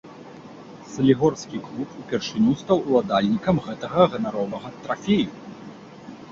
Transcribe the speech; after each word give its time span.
Салігорскі 0.93 1.57
клуб 1.67 1.89
упершыню 2.05 2.55
стаў 2.63 2.77
уладальнікам 2.89 3.55
гэтага 3.69 4.11
ганаровага 4.17 4.69
трафея. 4.89 5.29